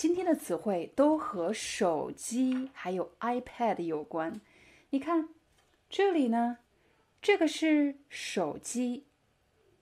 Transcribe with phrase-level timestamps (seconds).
[0.00, 4.40] 今天的词汇都和手机还有 iPad 有关。
[4.88, 5.28] 你看，
[5.90, 6.56] 这里呢，
[7.20, 9.04] 这个是手机，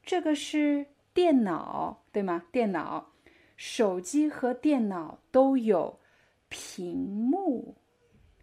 [0.02, 2.46] 这个是电脑，对吗？
[2.50, 3.12] 电脑、
[3.56, 6.00] 手机和电脑都有
[6.48, 7.76] 屏幕，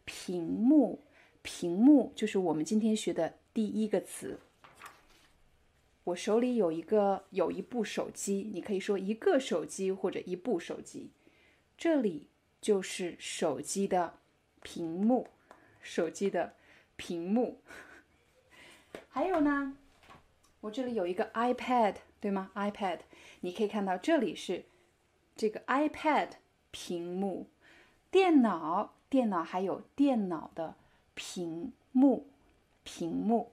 [0.05, 1.03] 屏幕，
[1.41, 4.39] 屏幕就是我们今天学的第一个词。
[6.05, 11.09] 我手里有一个有一部手机，你可以说一个手机或者一部手机。
[11.77, 12.27] 这里
[12.61, 14.17] 就是手机的
[14.61, 15.27] 屏幕，
[15.81, 16.53] 手机的
[16.95, 17.61] 屏幕。
[19.09, 19.77] 还有呢，
[20.61, 22.99] 我这里有一个 iPad，对吗？iPad，
[23.41, 24.65] 你可以看到这里是
[25.35, 26.29] 这个 iPad
[26.71, 27.47] 屏幕。
[28.09, 30.75] 电脑，电脑还有电脑的
[31.13, 32.29] 屏幕，
[32.83, 33.51] 屏幕。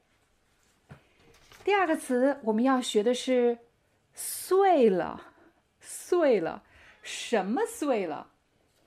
[1.65, 3.59] 第二个词我们要学的是
[4.15, 5.33] 碎了，
[5.81, 6.63] 碎了。
[7.03, 8.31] 什么碎了？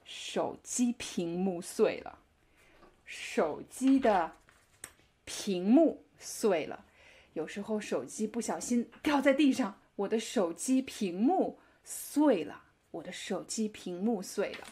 [0.04, 2.20] 手机屏幕碎了。
[3.06, 4.38] 手机的
[5.26, 6.86] 屏幕碎了。
[7.34, 12.64] 有时候手机不小心掉在地上，我的手机屏幕碎了。
[12.92, 14.68] 我的手机屏幕碎了。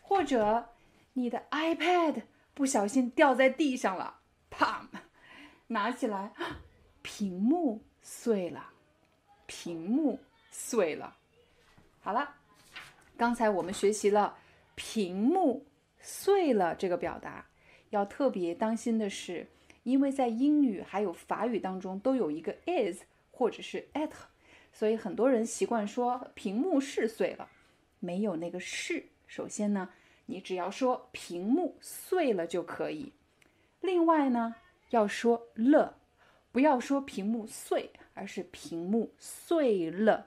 [0.00, 0.70] 或者
[1.12, 2.22] 你的 iPad
[2.54, 4.88] 不小心掉在地上了，啪，
[5.68, 6.32] 拿起来，
[7.02, 8.70] 屏幕碎了。
[9.46, 10.18] 屏幕
[10.50, 11.16] 碎了。
[12.00, 12.36] 好了。
[13.16, 14.36] 刚才我们学习了
[14.74, 15.64] “屏幕
[16.00, 17.46] 碎了”这个表达，
[17.90, 19.46] 要特别当心的是，
[19.84, 24.10] 因为在英语还有法语当中都有一个 is 或者是 at，
[24.72, 27.48] 所以很多人习惯说“屏幕是碎了”，
[28.00, 29.04] 没有那个是。
[29.28, 29.90] 首先呢，
[30.26, 33.12] 你只要说“屏幕碎了”就可以。
[33.80, 34.56] 另外呢，
[34.90, 35.98] 要说了，
[36.50, 40.26] 不要说“屏幕碎”，而是“屏幕碎了”。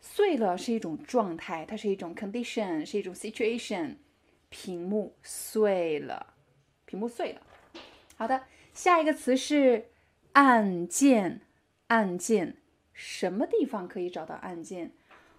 [0.00, 3.96] 碎了是一种状态，它是一种 condition，是一种 situation。
[4.48, 6.34] 屏幕碎了，
[6.84, 7.40] 屏幕碎了。
[8.16, 8.42] 好的，
[8.74, 9.86] 下一个词是
[10.32, 11.42] 按键。
[11.86, 12.56] 按键，
[12.92, 14.92] 什么地方可以找到按键？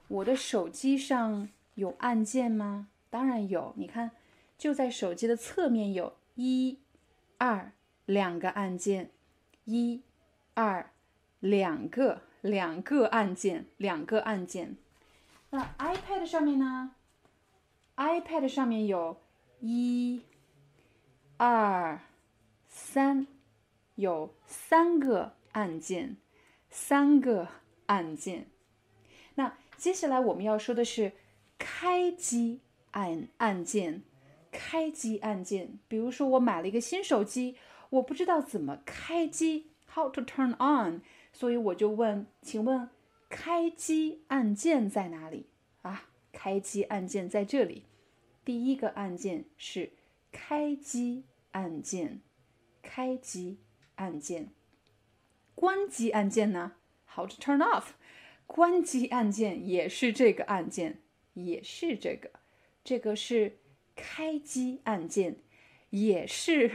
[0.08, 2.88] 我的手机上有按键吗？
[3.10, 4.12] 当然有，你看，
[4.58, 6.80] 就在手机的侧面有一、
[7.38, 7.72] 二
[8.06, 9.12] 两个按键，
[9.66, 10.02] 一、
[10.54, 10.92] 二
[11.40, 12.22] 两个。
[12.41, 14.75] 两个按键，两个按键。
[15.52, 16.91] 那 iPad 上面呢
[17.96, 19.18] ？iPad 上面有
[19.59, 20.24] 一、
[21.38, 22.00] 二、
[22.68, 23.28] 三，
[23.96, 26.18] 有三个按键，
[26.69, 27.47] 三个
[27.88, 28.47] 按键。
[29.35, 31.12] 那接下来我们要说的是
[31.58, 34.02] 开机按按键，
[34.52, 35.78] 开机按键。
[35.88, 37.58] 比如说我买了一个新手机，
[37.90, 41.02] 我不知道怎么开机，How to turn on？
[41.31, 42.90] 所以我就问，请问
[43.30, 45.47] 开机按键在哪里
[45.81, 46.09] 啊？
[46.31, 47.86] 开机按键在这里，
[48.46, 49.91] 第一个按键是
[50.31, 52.22] 开机按键，
[52.81, 53.59] 开机
[53.96, 54.53] 按键。
[55.53, 56.74] 关机按键呢
[57.06, 57.90] ？How to turn off？
[58.47, 61.02] 关机按键也是这个按键，
[61.34, 62.31] 也是这个，
[62.84, 63.59] 这个是
[63.96, 65.38] 开机按键，
[65.90, 66.72] 也是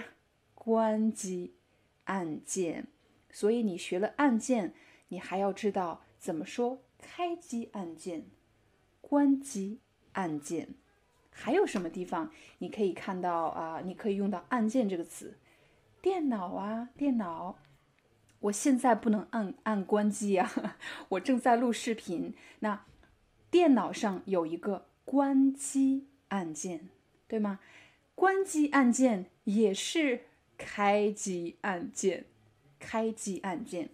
[0.55, 1.56] 关机
[2.05, 2.89] 按键。
[3.37, 4.73] 所以你学了按键，
[5.09, 8.25] 你还要知道怎么说开机按键、
[9.03, 9.81] 关机
[10.13, 10.71] 按键，
[11.29, 13.83] 还有什么地方你可以看到啊？
[13.85, 15.37] 你可以用到按键这个词。
[16.01, 17.59] 电脑啊，电脑，
[18.41, 20.79] 我现在不能按按关机啊，
[21.11, 22.35] 我正在录视频。
[22.61, 22.87] 那
[23.51, 26.89] 电脑上有一个关机按键，
[27.28, 27.60] 对吗？
[28.15, 30.22] 关机按键也是
[30.57, 32.25] 开机按键。
[32.78, 33.91] 开机按键。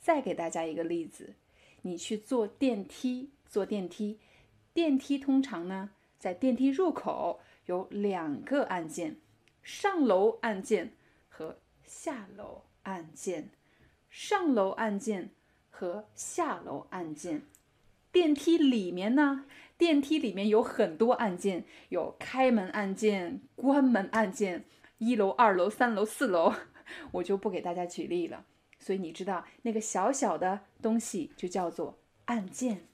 [0.00, 1.34] 再给大家一个例子，
[1.82, 4.18] 你去坐电梯，坐电梯，
[4.72, 9.16] 电梯通常呢，在电梯入口有两个按键：
[9.62, 10.94] 上楼按键
[11.28, 13.50] 和下楼按键。
[14.08, 15.30] 上楼按键
[15.70, 17.42] 和下楼按键。
[18.10, 19.44] 电梯里面呢，
[19.78, 24.64] 电梯里面有很多按键，有开门按键、关门按键，
[24.98, 26.52] 一楼、二楼、三楼、四楼。
[27.12, 28.44] 我就不给大家举例了，
[28.78, 32.86] 所以你知道那个小小的东西就叫做按键。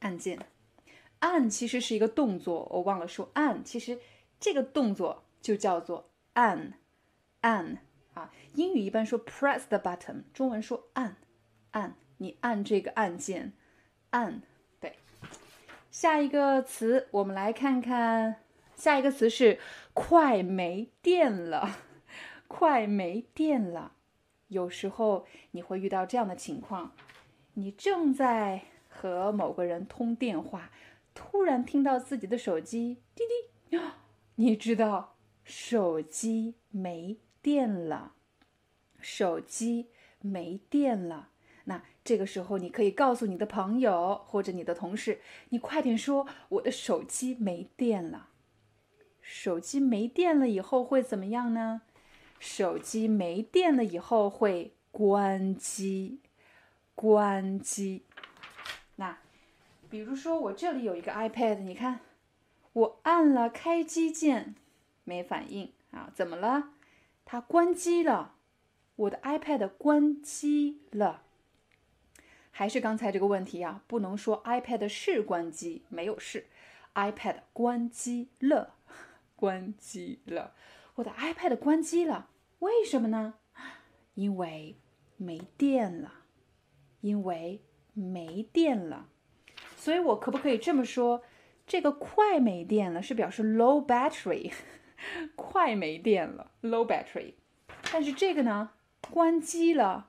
[0.00, 0.38] 按键
[1.18, 3.98] 按其实是一个动作，我忘了说按，其实
[4.38, 6.74] 这个动作就叫做按，
[7.40, 7.78] 按
[8.14, 8.32] 啊。
[8.54, 11.16] 英语一般说 press the button，中文说按，
[11.72, 13.52] 按，你按这个按键，
[14.10, 14.40] 按。
[14.78, 14.94] 对，
[15.90, 18.36] 下一个词我们来看看，
[18.76, 19.58] 下一个词是
[19.92, 21.78] 快没电了，
[22.48, 23.92] 快没电了。
[24.48, 26.92] 有时候你会遇到这样的情况，
[27.54, 30.70] 你正在和某个人通电话。
[31.14, 33.24] 突然听到自己的手机滴
[33.70, 33.78] 滴，
[34.36, 38.14] 你知道手机没电了，
[39.00, 39.88] 手机
[40.20, 41.30] 没电了。
[41.64, 48.28] 那这个时候，你可以告诉你的朋友或者你的同事，你快点说我的手机没电了。
[49.20, 51.82] 手机没电了以后会怎么样呢？
[52.38, 56.20] 手机没电了以后会关机，
[56.94, 58.04] 关机。
[58.96, 59.18] 那。
[59.90, 62.00] 比如说，我这里有一个 iPad，你看，
[62.74, 64.54] 我按了开机键，
[65.04, 66.10] 没反应啊？
[66.14, 66.74] 怎么了？
[67.24, 68.34] 它关机了，
[68.96, 71.22] 我的 iPad 关机了。
[72.50, 76.46] 还是刚才这个问题啊，不能说 iPad 是关机，没有是
[76.94, 78.74] ，iPad 关机了，
[79.36, 80.52] 关机了，
[80.98, 82.28] 我的 iPad 关机了，
[82.58, 83.34] 为什么呢？
[84.14, 84.76] 因为
[85.16, 86.12] 没电了，
[87.02, 87.62] 因为
[87.92, 89.08] 没电了。
[89.76, 91.22] 所以我可不可以这么说？
[91.68, 94.52] 这个快没电了是表示 low battery，
[95.36, 97.34] 快没电了 low battery。
[97.92, 98.70] 但是这个呢，
[99.12, 100.08] 关机了，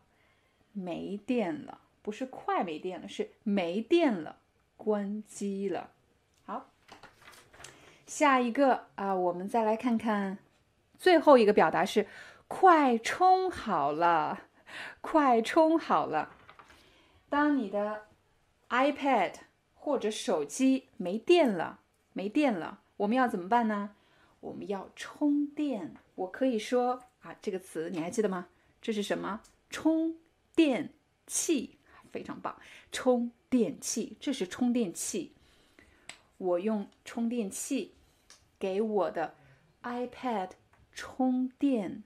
[0.74, 4.40] 没电了，不是快没电了，是没电了，
[4.76, 5.92] 关机了。
[6.46, 6.72] 好，
[8.08, 10.40] 下一个啊，我们再来看看
[11.00, 12.06] 最后一个表达是
[12.48, 14.48] 快充好了，
[15.00, 16.36] 快充好了。
[17.30, 18.08] 当你的
[18.70, 19.36] iPad
[19.74, 21.80] 或者手机没电了，
[22.12, 23.96] 没电了，我们要怎么办呢？
[24.42, 25.96] 我们要充电。
[26.16, 28.48] 我可以说啊，这个词你还记得吗？
[28.82, 29.42] 这是什么？
[29.70, 30.16] 充
[30.54, 30.94] 电
[31.26, 31.78] 器，
[32.12, 32.60] 非常棒。
[32.92, 35.34] 充电器，这是充电器。
[36.38, 37.94] 我用充电器
[38.58, 39.36] 给我的
[39.84, 40.52] iPad
[41.02, 42.04] 充电，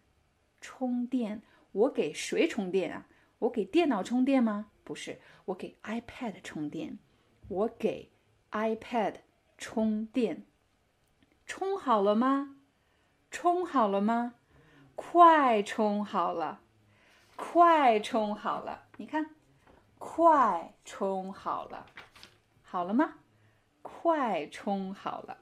[0.62, 1.42] 充电。
[1.72, 3.08] 我给谁充电啊？
[3.40, 4.70] 我给电脑充电吗？
[4.84, 7.00] 不是，我给 iPad 充电。
[7.48, 8.12] 我给
[8.52, 9.16] iPad
[9.58, 10.46] 充电，
[11.48, 12.58] 充好了吗？
[13.32, 14.36] 充好了吗？
[14.94, 16.62] 快充好了，
[17.36, 18.84] 快充好了！
[18.98, 19.32] 你看，
[19.98, 21.88] 快充好了，
[22.62, 23.16] 好了吗？
[23.82, 25.40] 快充好了。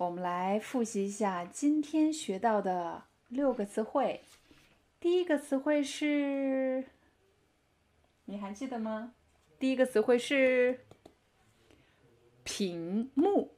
[0.00, 4.22] 我们来复习一下今天学到的六个词汇。
[4.98, 6.86] 第一个词汇是，
[8.24, 9.12] 你还记得吗？
[9.58, 10.86] 第一个词汇是。
[12.44, 13.52] 屏幕，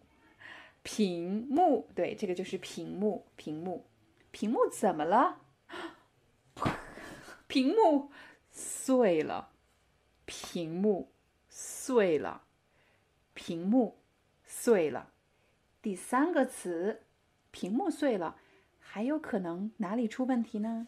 [0.82, 3.86] 屏幕，对，这个就是屏幕，屏幕，
[4.32, 5.42] 屏幕怎么了？
[7.46, 8.10] 屏幕
[8.50, 9.52] 碎了，
[10.24, 11.12] 屏幕
[11.48, 12.42] 碎了，
[13.32, 13.98] 屏幕
[14.44, 15.10] 碎了。
[15.82, 17.02] 第三个词，
[17.50, 18.36] 屏幕碎了，
[18.78, 20.86] 还有可能哪里出问题呢？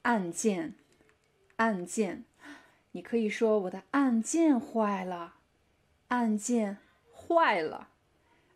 [0.00, 0.72] 按键，
[1.56, 2.24] 按键，
[2.92, 5.34] 你可以说我的按键坏了。
[6.08, 6.78] 按键
[7.12, 7.90] 坏了，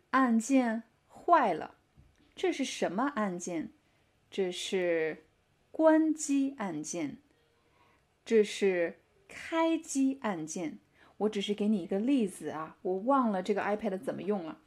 [0.09, 1.75] 按键坏了，
[2.33, 3.71] 这是什么按键？
[4.31, 5.25] 这是
[5.69, 7.17] 关机按键，
[8.25, 10.79] 这是开机按键。
[11.21, 14.57] 我只是给你一个例子啊，我忘了这个 iPad 怎么用了。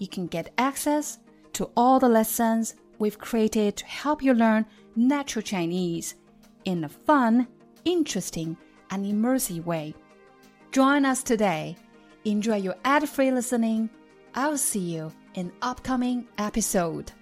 [0.00, 1.20] you can get access
[1.52, 6.16] to all the lessons we've created to help you learn natural Chinese
[6.64, 7.46] in a fun,
[7.84, 8.56] interesting,
[8.90, 9.94] and immersive way.
[10.72, 11.76] Join us today
[12.24, 13.90] Enjoy your ad free listening.
[14.34, 17.12] I'll see you in upcoming episode.